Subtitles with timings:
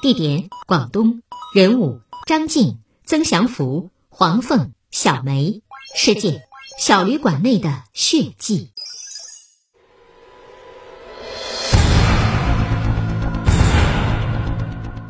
[0.00, 5.60] 地点：广东，人物：张晋、曾祥福、黄凤、小梅。
[5.96, 6.42] 事件：
[6.78, 8.70] 小旅馆内的血迹。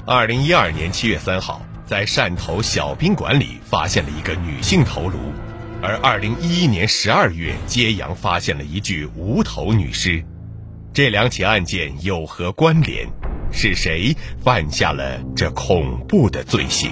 [0.07, 5.19] 二零一二年七月三号，在汕头小宾馆里发现了一个女性头颅，
[5.83, 10.25] 而二零一一年十二月，揭阳发现了一具无头女尸。
[10.95, 13.07] 这两起案件有何关联？
[13.53, 16.91] 是谁犯下了这恐怖的罪行？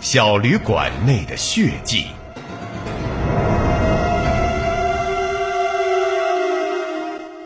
[0.00, 2.06] 小旅馆内的血迹。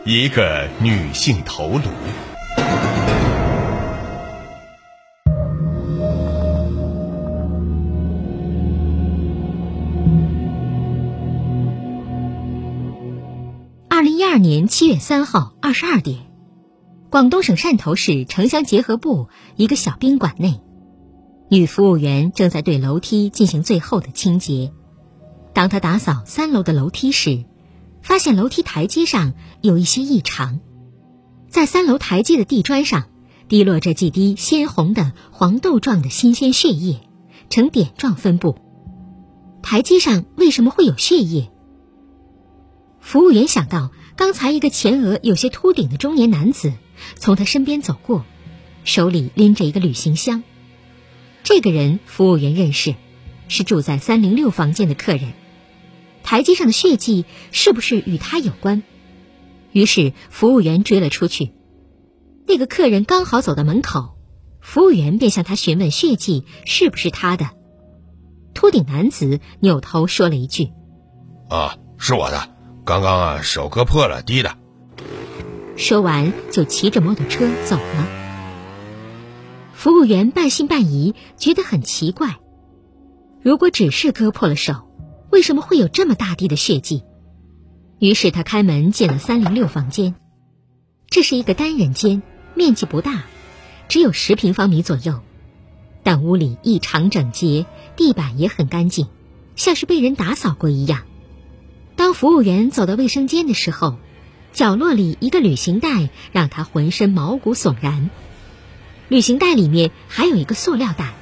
[0.03, 1.81] 一个女性头颅。
[13.87, 16.17] 二零一二年七月三号二十二点，
[17.11, 20.61] 广东省汕头市城乡结合部一个小宾馆内，
[21.49, 24.71] 女服务员正在对楼梯进行最后的清洁。
[25.53, 27.43] 当她打扫三楼的楼梯时，
[28.01, 30.61] 发现楼梯台阶上有一些异常，
[31.49, 33.09] 在三楼台阶的地砖上
[33.49, 37.01] 滴落着几滴鲜红的黄豆状的新鲜血液，
[37.49, 38.55] 呈点状分布。
[39.61, 41.51] 台阶上为什么会有血液？
[43.01, 46.71] 服务员想到，刚才一个前额有些秃顶的中年男子
[47.15, 48.25] 从他身边走过，
[48.83, 50.43] 手里拎着一个旅行箱。
[51.43, 52.95] 这个人服务员认识，
[53.47, 55.33] 是住在三零六房间的客人。
[56.23, 58.83] 台阶上的血迹是不是与他有关？
[59.71, 61.51] 于是服务员追了出去。
[62.45, 64.17] 那个客人刚好走到门口，
[64.59, 67.49] 服务员便向他询问血迹是不是他的。
[68.53, 70.69] 秃顶男子扭头说了一句
[71.49, 74.57] ：“啊，是我的，刚刚啊手割破了滴的。”
[75.81, 78.07] 说完就骑着摩托车走了。
[79.73, 82.37] 服务员半信半疑，觉得很奇怪：
[83.41, 84.87] 如果只是割破了手，
[85.31, 87.03] 为什么会有这么大滴的血迹？
[87.97, 90.13] 于是他开门进了三零六房间。
[91.09, 92.21] 这是一个单人间，
[92.53, 93.23] 面积不大，
[93.89, 95.19] 只有十平方米左右，
[96.03, 97.65] 但屋里异常整洁，
[97.95, 99.07] 地板也很干净，
[99.55, 101.01] 像是被人打扫过一样。
[101.95, 103.97] 当服务员走到卫生间的时候，
[104.53, 108.09] 角落里一个旅行袋让他浑身毛骨悚然。
[109.07, 111.13] 旅行袋里面还有一个塑料袋，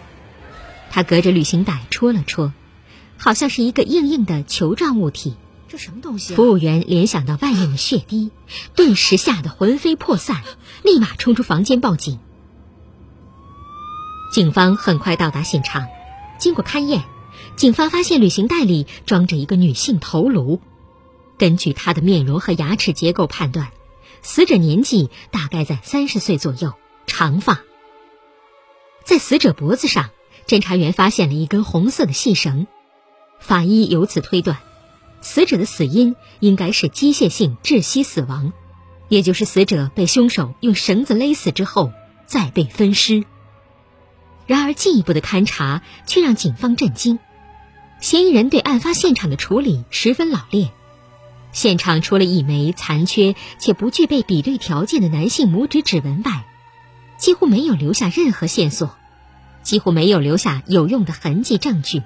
[0.91, 2.53] 他隔着旅行袋戳了戳。
[3.17, 5.35] 好像是一个硬硬的球状物体，
[5.67, 6.35] 这什么东西？
[6.35, 8.31] 服务员联想到外面的血滴，
[8.75, 10.41] 顿时吓得魂飞魄散，
[10.83, 12.19] 立马冲出房间报警。
[14.31, 15.87] 警方很快到达现场，
[16.39, 17.03] 经过勘验，
[17.57, 20.61] 警方发现旅行袋里装着一个女性头颅。
[21.39, 23.71] 根据他的面容和牙齿结构判断，
[24.21, 26.73] 死者年纪大概在三十岁左右，
[27.07, 27.61] 长发。
[29.05, 30.09] 在死者脖子上，
[30.45, 32.67] 侦查员发现了一根红色的细绳。
[33.39, 34.57] 法医由此推断，
[35.21, 38.51] 死者的死因应该是机械性窒息死亡，
[39.07, 41.93] 也就是死者被凶手用绳子勒死之后
[42.27, 43.23] 再被分尸。
[44.45, 47.17] 然而，进一步的勘查却让警方震惊：
[48.01, 50.71] 嫌疑人对案发现场的处理十分老练，
[51.51, 56.45] 现场除了一枚残缺且不具备比对条件的男性拇指指纹外，
[57.17, 58.95] 几乎没有留下任何线索，
[59.63, 62.03] 几乎没有留下有用的痕迹证据。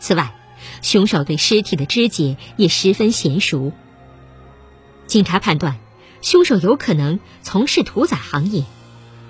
[0.00, 0.34] 此外，
[0.82, 3.72] 凶手对尸体的肢解也十分娴熟。
[5.06, 5.78] 警察判断，
[6.20, 8.64] 凶手有可能从事屠宰行业，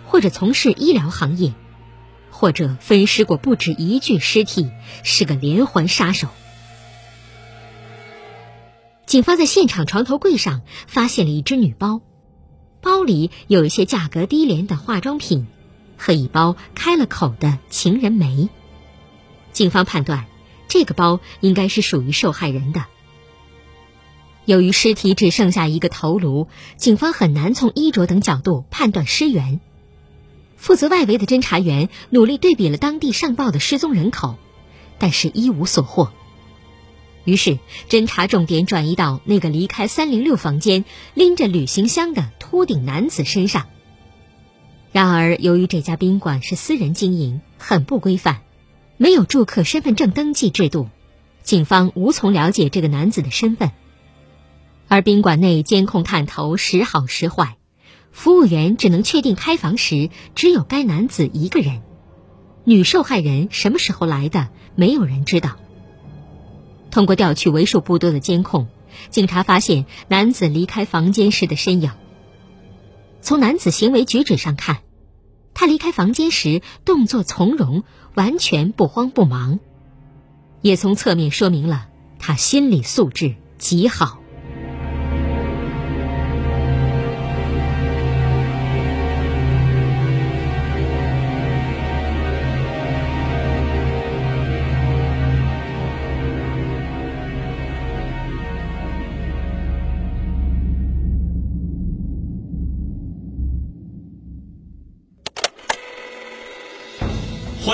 [0.07, 1.53] 或者从事医疗行业，
[2.31, 4.71] 或者分尸过不止一具尸体，
[5.05, 6.29] 是个连环杀手。
[9.11, 12.01] 警方在现场床头柜上发现了一只女包，
[12.81, 15.49] 包里有一些价格低廉的化妆品，
[15.99, 18.49] 和一包开了口的情人梅。
[19.51, 20.27] 警方判断，
[20.69, 22.85] 这个包应该是属于受害人的。
[24.45, 26.47] 由于尸体只剩下一个头颅，
[26.77, 29.59] 警方很难从衣着等角度判断尸源。
[30.57, 34.37] 负责外围的侦查员努力对比了当地上报的失踪人口，
[35.01, 36.13] 但是一无所获。
[37.31, 40.85] 于是，侦查重点转移到那个离开三零六房间、
[41.15, 43.69] 拎着旅行箱的秃顶男子身上。
[44.91, 48.41] 然而，由于这家宾馆是私人经营，很不规范，
[48.97, 50.89] 没有住客身份证登记制度，
[51.45, 53.71] 警方无从了解这个男子的身份。
[54.89, 57.59] 而宾馆内监控探头时好时坏，
[58.11, 61.83] 服务员只能确定开房时只有该男子一个人，
[62.65, 65.57] 女受害人什么时候来的，没有人知道。
[66.91, 68.69] 通过调取为数不多的监控，
[69.11, 71.91] 警察发现男子离开房间时的身影。
[73.21, 74.79] 从男子行为举止上看，
[75.55, 77.85] 他离开房间时动作从容，
[78.15, 79.61] 完全不慌不忙，
[80.63, 81.89] 也从侧面说明了
[82.19, 84.20] 他心理素质极好。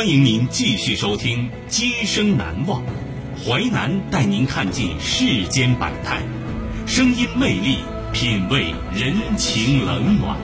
[0.07, 2.81] 欢迎您继续收听《今生难忘》，
[3.45, 6.23] 淮南带您看尽世间百态，
[6.87, 7.79] 声音魅力，
[8.13, 10.39] 品味人情冷暖。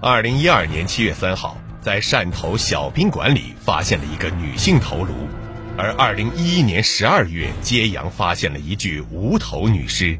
[0.00, 5.14] 二零一二年七月三号，在汕头小宾馆里发现了一个女性头颅。
[5.76, 10.16] 而二零一一年十二月，揭阳发现了一具无头女尸，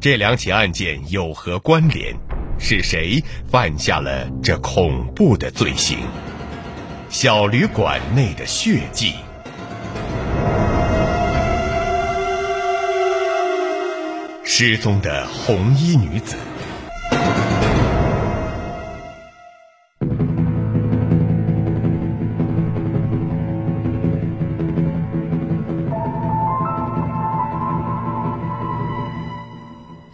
[0.00, 2.14] 这两起案件有何关联？
[2.58, 5.98] 是谁犯下了这恐怖的罪行？
[7.08, 9.14] 小旅馆内的血迹，
[14.44, 16.36] 失踪的红衣女子。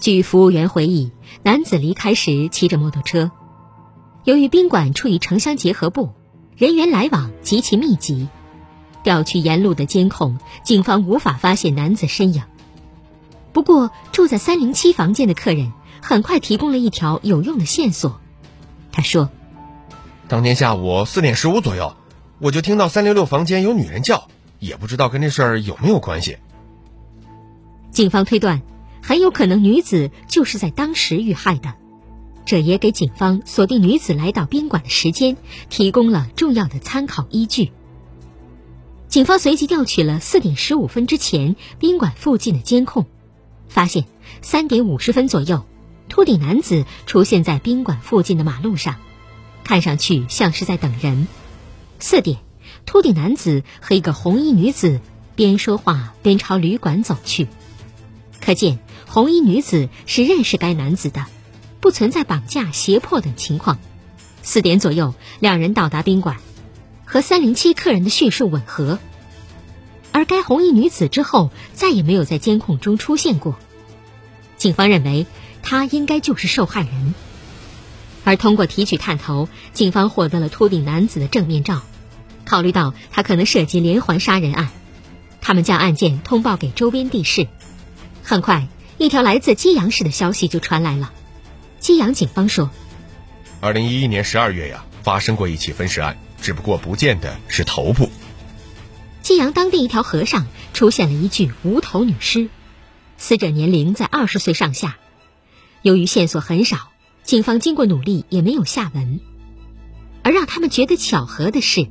[0.03, 1.13] 据服务员回忆，
[1.45, 3.31] 男子离开时骑着摩托车。
[4.25, 6.11] 由于宾馆处于城乡结合部，
[6.57, 8.27] 人员来往极其密集，
[9.05, 12.43] 调取沿路的监控，警方无法发现男子身影。
[13.53, 18.21] 不过，住在三零七房间的客人很快提供了一条有用的线索。
[18.91, 19.31] 他说
[20.27, 21.95] ：“当天下午四点十五左右，
[22.41, 24.27] 我就听到三零六房间有女人叫，
[24.59, 26.39] 也不知道跟这事儿有没有关系。”
[27.93, 28.61] 警方推断。
[29.03, 31.75] 很有可能女子就是在当时遇害的，
[32.47, 35.37] 这也给警方锁定女子来到宾馆的时间
[35.69, 37.73] 提供了重要的参考依据。
[39.09, 43.05] 警方随即调取了四点十五分之前宾馆附近的监控，
[43.69, 44.07] 发现
[44.41, 45.67] 三点五十分左右，
[46.09, 48.97] 秃顶男子出现在宾馆附近的马路上，
[49.65, 51.27] 看上去像是在等人。
[51.99, 52.39] 四点，
[52.87, 55.01] 秃顶男子和一个红衣女子
[55.35, 57.49] 边说话边朝旅馆走去，
[58.41, 58.79] 可见。
[59.13, 61.27] 红衣女子是认识该男子的，
[61.81, 63.79] 不存在绑架、胁迫等情况。
[64.43, 66.39] 四点左右，两人到达宾馆，
[67.05, 68.99] 和三零七客人的叙述吻合。
[70.13, 73.55] 而该红衣女子之后再也没有在监控中出现过。
[74.57, 75.27] 警方认为，
[75.63, 77.15] 她应该就是受害人。
[78.25, 81.83] 而通过提取探头，警方获得了秃顶男子的正面照。
[82.47, 84.71] 考虑到他可能涉及连环杀人案，
[85.43, 87.47] 他们将案件通报给周边地市。
[88.23, 88.69] 很快。
[89.03, 91.13] 一条来自揭阳市的消息就传来了。
[91.81, 92.71] 揭阳警方说，
[93.61, 98.09] 二零一一年十二月呀，发生过一起分尸案，只不过不见的是头部。
[99.23, 102.49] 揭阳当地一条河上出现了一具无头女尸，
[103.19, 104.97] 死者年龄在二十岁上下。
[105.83, 106.93] 由于线索很少，
[107.25, 109.19] 警方经过努力也没有下文。
[110.23, 111.89] 而让他们觉得巧合的是，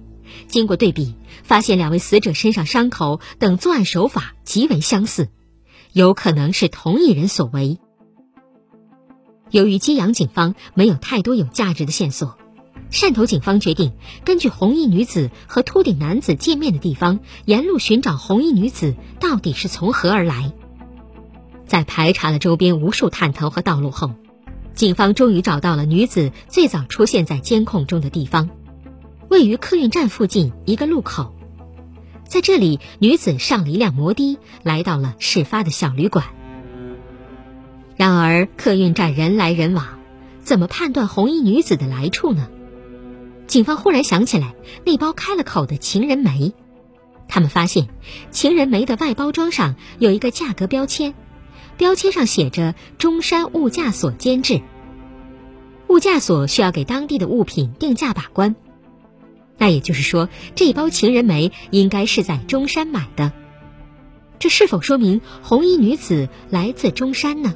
[0.47, 5.27] 经过对比，发现两位死者身上伤口等作案手法极为相似。
[5.93, 7.77] 有可能是同一人所为。
[9.49, 12.37] 由于揭阳警方没有太多有价值的线索，
[12.89, 13.91] 汕头警方决定
[14.23, 20.53] 根据红衣女子和秃顶男子见面的地方，沿路寻找红衣女子到底是从何而来。
[21.65, 24.11] 在排查了周边无数探头和道路后，
[24.73, 28.49] 警方终于找到了女子最早出现在监控中的地方，
[29.29, 31.33] 位于客运站附近一个路口。
[32.31, 36.27] 在这里，女子上了一辆摩的，来到了事发的小旅馆。
[37.97, 39.99] 然而，客运站人来人往，
[40.39, 42.47] 怎么判断红衣女子的来处呢？
[43.47, 46.53] 警方忽然想起来那包开了口的情人梅，
[47.27, 47.89] 他们发现
[48.29, 51.13] 情人梅的外包装上有一个价格标签，
[51.75, 54.61] 标签上写着“中山物价所监制”。
[55.89, 58.55] 物价所需要给当地的物品定价把关，
[59.61, 63.31] 那也就是说，这包情人梅应该是在中山买的。
[64.39, 67.53] 这是否说明红衣女子来自中山呢？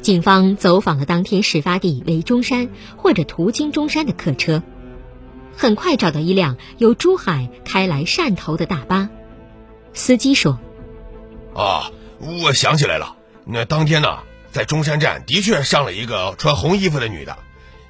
[0.00, 4.62] 警方走访了当天事发地为中山或者途经中山的客车，
[5.54, 9.10] 很快找到一辆由珠海开来汕头的大巴。
[9.92, 10.58] 司机说
[11.54, 14.20] ：“啊，我想起来了，那当天呢，
[14.50, 17.36] 在中山站的确上了一个穿红衣服的女的，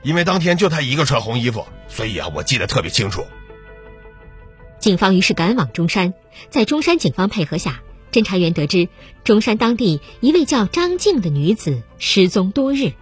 [0.02, 3.26] 因为当天就他一个穿红衣服，所以啊，我记得特别清楚。”
[4.80, 6.12] 警方于是赶往中山，
[6.50, 7.82] 在中山警方配合下。
[8.10, 8.88] 侦查员得知，
[9.24, 12.92] 中山当地一位叫张静的女子失踪多日，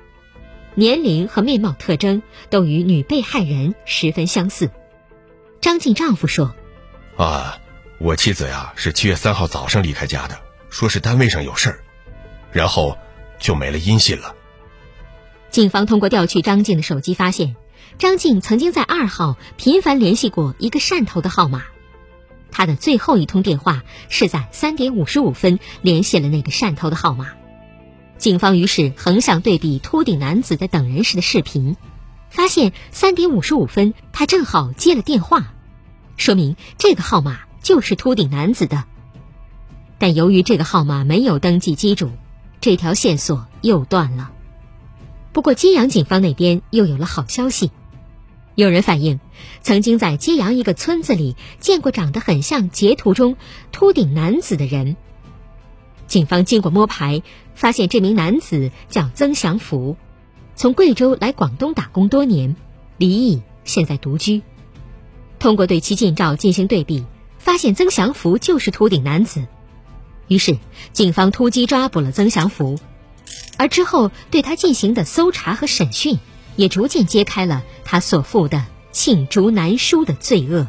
[0.76, 4.70] 年龄和面貌特征都与女被害人十分相似。
[5.60, 6.54] 张静丈夫说
[7.18, 7.58] ：“啊，
[7.98, 10.38] 我妻子呀是七月三号早上离开家的，
[10.68, 11.80] 说是单位上有事儿，
[12.52, 12.96] 然后
[13.40, 14.36] 就没了音信了。”
[15.50, 17.56] 警方通过调取张静的手机，发现
[17.98, 21.64] 张静曾经在二号频繁联系过一个汕头的号码。
[22.52, 27.28] 他的最后一通电话是在三点五十五分联系了那个汕头的号码，
[28.18, 31.76] 警方于是横向对比秃顶男子的等人时的视频，
[32.28, 35.54] 发现三点五十五分他正好接了电话，
[36.16, 38.84] 说明这个号码就是秃顶男子的。
[39.98, 42.10] 但由于这个号码没有登记机主，
[42.60, 44.30] 这条线索又断了。
[45.32, 47.70] 不过揭阳警方那边又有了好消息。
[48.56, 49.20] 有人反映，
[49.62, 53.36] 曾经在揭阳一个村子里见过长得很像截图中
[53.72, 54.96] 秃顶男子的人。
[56.06, 57.22] 警方经过摸排，
[57.54, 59.96] 发现这名男子叫曾祥福，
[60.56, 62.56] 从贵州来广东打工多年，
[62.98, 64.42] 离异，现在独居。
[65.38, 67.06] 通过对其近照进行对比，
[67.38, 69.46] 发现曾祥福就是秃顶男子。
[70.26, 70.58] 于是，
[70.92, 72.78] 警方突击抓捕了曾祥福，
[73.60, 76.18] 而之后对他进行的搜查和审讯。
[76.60, 80.68] 也逐渐揭开了他所负的罄竹难书的罪恶。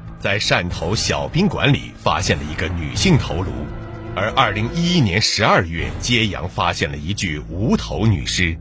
[0.21, 3.51] 在汕头小宾馆里发现了一个女性头颅，
[4.15, 8.55] 而二零一一年十二月，揭阳发现了一具无头女尸，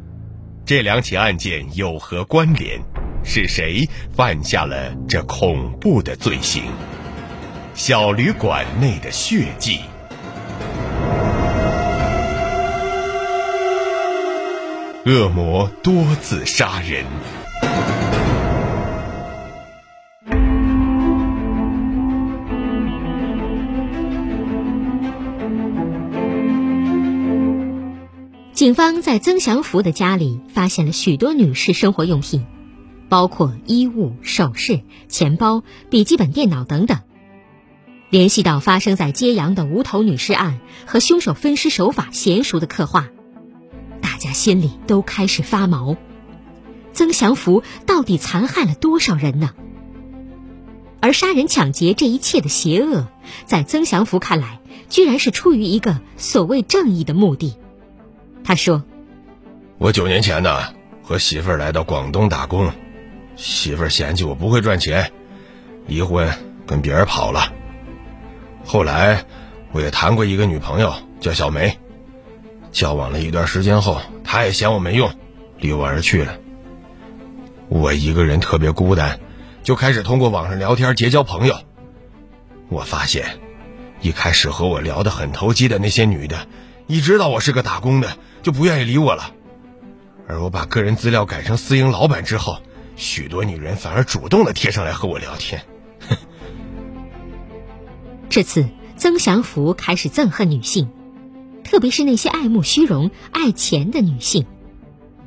[0.64, 2.81] 这两起案件有何关联？
[3.23, 3.87] 是谁
[4.17, 6.62] 犯下了这恐怖的罪行？
[7.75, 9.81] 小旅馆内的血迹，
[15.05, 17.05] 恶魔多次杀人。
[28.61, 32.45] 警方在曾祥福的家里发现了许多女士生活用品，
[33.09, 36.99] 包括衣物、首饰、钱包、笔记本电脑等等。
[38.11, 43.09] 联系到发生在揭阳的无头女尸案和凶手分尸手法娴熟的刻画，
[44.02, 45.97] 大家心里都开始发毛。
[46.93, 49.55] 曾祥福到底残害了多少人呢？
[51.00, 53.09] 而杀人抢劫这一切的邪恶，
[53.47, 57.55] 在曾祥福看来，居然是出于一个所谓正义的目的。
[58.44, 58.82] 他说
[59.78, 62.70] ：“我九年前呢，和媳妇儿来到广东打工，
[63.37, 65.12] 媳妇儿嫌弃我不会赚钱，
[65.87, 66.28] 离婚
[66.66, 67.52] 跟别人跑了。
[68.64, 69.25] 后来，
[69.73, 71.78] 我也谈过一个女朋友，叫小梅，
[72.73, 75.12] 交往了一段时间后，她也嫌我没用，
[75.59, 76.37] 离我而去了。
[77.68, 79.20] 我一个人特别孤单，
[79.62, 81.56] 就开始通过网上聊天结交朋友。
[82.68, 83.38] 我发现，
[84.00, 86.49] 一开始和我聊得很投机的那些女的，
[86.87, 89.35] 一知道我是个打工的，就不愿意理我了。
[90.28, 92.59] 而我把个人资料改成私营老板之后，
[92.97, 95.62] 许多女人反而主动的贴上来和我聊天。
[98.28, 100.88] 这次，曾祥福开始憎恨女性，
[101.64, 104.47] 特别是那些爱慕虚荣、爱钱的女性。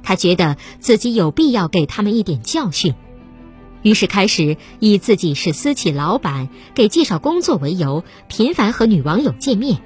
[0.03, 2.93] 他觉得自己有必要给他们一点教训，
[3.81, 9.81] 于是开始以自己是私企老板、给介绍工作为由，频繁和女网友见面，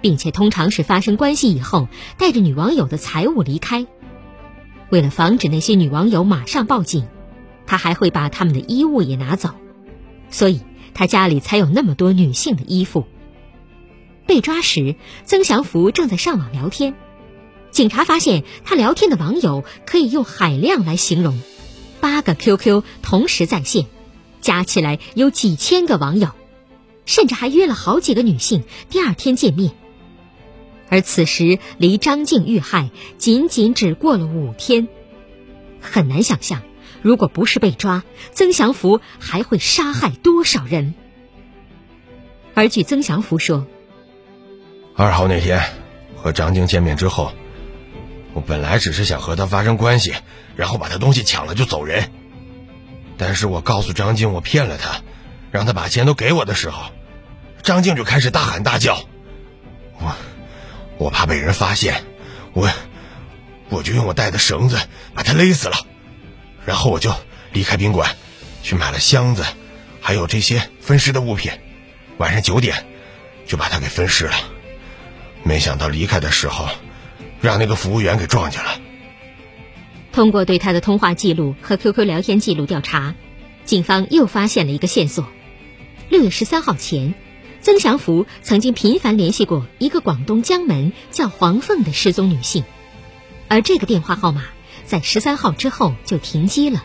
[0.00, 1.88] 并且通常是发生关系以后，
[2.18, 3.86] 带着女网友的财物离开。
[4.90, 7.06] 为了防止那些女网友马上报警，
[7.66, 9.50] 他还会把他们的衣物也拿走，
[10.30, 10.60] 所以。
[10.92, 13.06] 他家里才有那么多女性的衣服。
[14.26, 16.94] 被抓时，曾祥福正在上网聊天，
[17.70, 21.40] 警察发现他聊天的网友可以用海量来形容，
[22.00, 23.86] 八个 QQ 同时在线，
[24.40, 26.30] 加起来有几千个网友，
[27.06, 29.70] 甚至还约了好几个女性第二天见面。
[30.90, 34.88] 而此时离张静遇害仅仅只过了五天，
[35.80, 36.62] 很难想象。
[37.00, 40.94] 如果不是被抓，曾祥福还会杀害多少人？
[42.52, 43.66] 而据曾祥福说，
[44.94, 45.62] 二号那天
[46.16, 47.32] 和张静见面之后，
[48.34, 50.12] 我本来只是想和她发生关系，
[50.56, 52.10] 然后把她东西抢了就走人。
[53.16, 55.02] 但是我告诉张静我骗了她，
[55.52, 56.90] 让她把钱都给我的时候，
[57.62, 58.98] 张静就开始大喊大叫。
[60.00, 60.14] 我
[61.00, 62.04] 我怕被人发现，
[62.52, 62.70] 我
[63.70, 64.78] 我就用我带的绳子
[65.14, 65.78] 把他勒死了。
[66.66, 67.10] 然后我就
[67.54, 68.14] 离开宾馆，
[68.62, 69.42] 去买了箱子，
[70.02, 71.52] 还有这些分尸的物品。
[72.18, 72.84] 晚上九点，
[73.46, 74.34] 就把他给分尸了。
[75.42, 76.68] 没想到离开的时候，
[77.40, 78.78] 让那个服务员给撞见了。
[80.12, 83.14] 通过对他的通话记录和 QQ 聊天记录调查，
[83.64, 85.26] 警方又发现了一个线索：
[86.10, 87.14] 六月十三号前，
[87.62, 92.64] 曾祥福曾经频繁联系过一个广东江门叫黄凤的失踪女性，
[93.48, 94.44] 而这个电话号码。
[94.86, 96.82] 在十三号之后就停机了。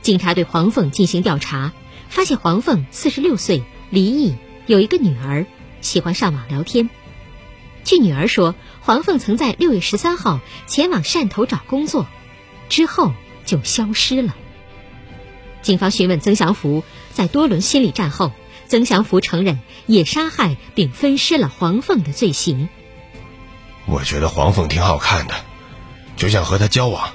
[0.00, 1.72] 警察对黄凤进行调查，
[2.08, 5.44] 发现黄凤四十六岁，离异，有一个女儿，
[5.80, 6.88] 喜欢上网聊天。
[7.82, 12.06] 据女儿说，黄凤曾在六月十三号前往汕头找工作，
[12.68, 13.12] 之后
[13.44, 14.36] 就消失了。
[15.62, 18.30] 警方询问曾祥福，在多轮心理战后，
[18.66, 22.68] 曾祥福承认也杀害并分尸了黄凤的罪行。
[23.86, 25.34] 我觉得黄凤挺好看的。
[26.16, 27.12] 就想和她交往，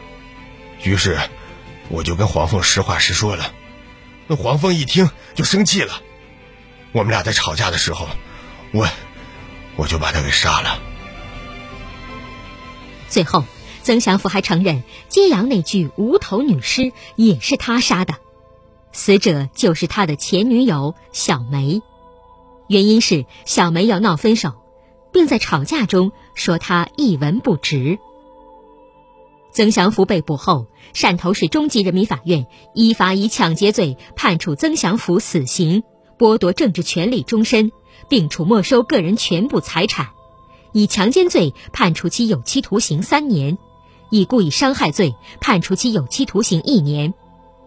[0.84, 1.18] 于是
[1.88, 3.54] 我就跟黄凤实话实说了。
[4.28, 6.02] 那黄凤一听就生气了，
[6.92, 8.10] 我们俩在吵架的时候，
[8.74, 8.88] 我
[9.78, 10.80] 我就把他给杀了。
[13.08, 13.46] 最后，
[13.84, 18.16] 曾祥福还承认揭阳那具无头女尸也是他杀的，
[18.92, 21.82] 死者就是他的前女友小梅，
[22.68, 24.54] 原因是小梅要闹分手，
[25.12, 28.00] 并在吵架中说他一文不值。
[29.52, 35.84] 曾祥福被捕后，汕头市中级人民法院依法以抢劫罪判处曾祥福死刑，
[36.18, 37.72] 剥夺政治权利终身，
[38.08, 40.08] 并处没收个人全部财产；
[40.72, 43.58] 以强奸罪判处其有期徒刑三年；
[44.12, 47.14] 以故意伤害罪判处其有期徒刑一年；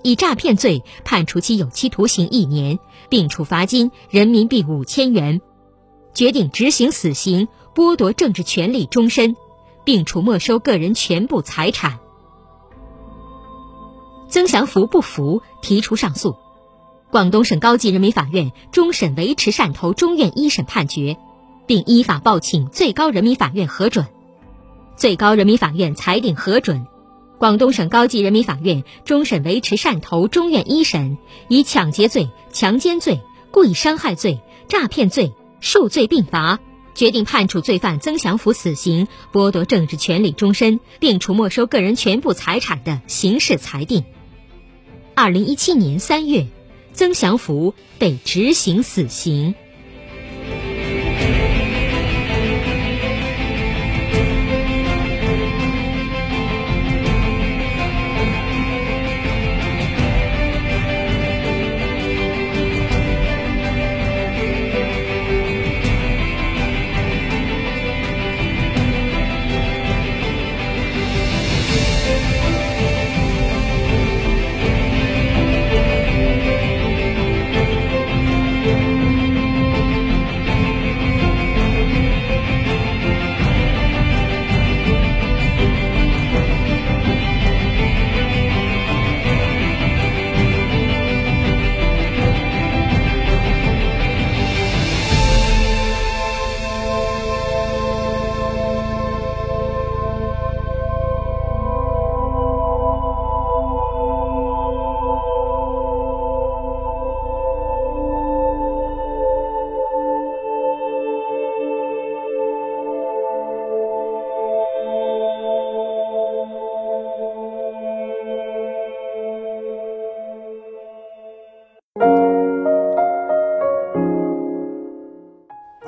[0.02, 5.40] 以诈骗罪判处其有期徒刑一年，并处罚金人民币五千元，
[6.14, 9.36] 决定执行死刑，剥夺政治权利终身。
[9.84, 11.98] 并处没收个人全部财产。
[14.28, 16.36] 曾祥福不服，提出上诉。
[17.10, 21.18] 广东省高级人民法院终审维持汕头中院一审判决，
[21.66, 24.06] 并依法报请最高人民法院核准。
[24.96, 26.86] 最高人民法院裁定核准。
[27.42, 36.60] 广东省高级人民法院终审维持汕头中院一审以抢劫罪、强奸罪、故意伤害罪、诈骗罪数罪并罚。
[36.94, 44.04] 决定判处罪犯曾祥福死刑，剥夺政治权利终身，并处没收个人全部财产的刑事裁定。
[45.16, 46.46] 二零一七年三月，
[46.92, 49.56] 曾祥福被执行死刑。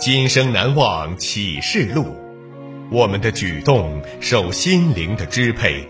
[0.06, 2.04] 今生难忘启示录。
[2.92, 5.88] 我们的举动受心灵的支配，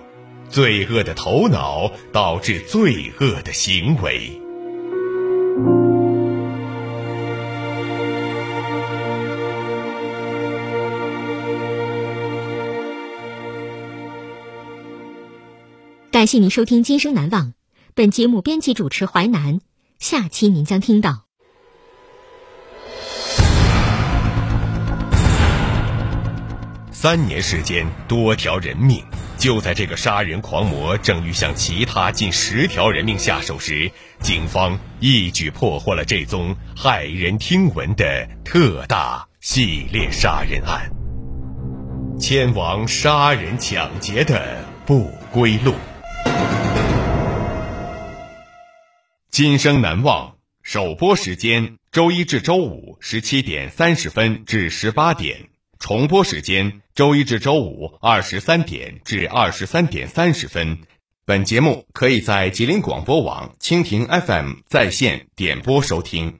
[0.49, 4.41] 罪恶的头脑导致罪恶的行为。
[16.13, 17.47] 感谢您收听《今生难忘》，
[17.97, 19.59] 本节目编辑主持淮南。
[19.99, 21.25] 下期您将听到。
[27.05, 29.05] 三年时间，多条人命。
[29.37, 33.91] 就在这个杀人狂魔正欲向其他近十条人命下手时，
[34.21, 40.91] 警方一举破获了这宗骇人听闻的特大系列杀人案——
[42.19, 45.75] 千王杀人抢劫的不归路。
[49.31, 55.51] 今生难忘首播时间：周一至周五十七点三十分至十八点。
[55.85, 60.79] 重播时间：周一至周五二十三点至二十三点三十分。
[61.27, 66.39] 本节目可以在吉林广播网、蜻蜓 FM 在线点播收听。